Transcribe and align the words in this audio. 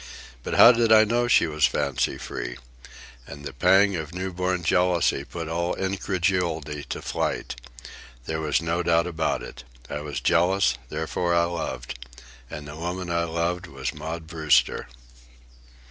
But 0.41 0.55
how 0.55 0.71
did 0.71 0.91
I 0.91 1.03
know 1.03 1.27
she 1.27 1.45
was 1.45 1.67
fancy 1.67 2.17
free? 2.17 2.57
And 3.27 3.45
the 3.45 3.53
pang 3.53 3.95
of 3.95 4.15
new 4.15 4.33
born 4.33 4.63
jealousy 4.63 5.23
put 5.23 5.47
all 5.47 5.75
incredulity 5.75 6.83
to 6.85 7.03
flight. 7.03 7.55
There 8.25 8.41
was 8.41 8.63
no 8.63 8.81
doubt 8.81 9.05
about 9.05 9.43
it. 9.43 9.63
I 9.91 9.99
was 10.01 10.19
jealous; 10.19 10.73
therefore 10.89 11.35
I 11.35 11.43
loved. 11.43 12.03
And 12.49 12.67
the 12.67 12.77
woman 12.77 13.11
I 13.11 13.25
loved 13.25 13.67
was 13.67 13.93
Maud 13.93 14.25
Brewster. 14.25 14.87